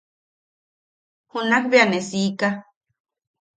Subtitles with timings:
[1.31, 2.49] Junak bea ne siika.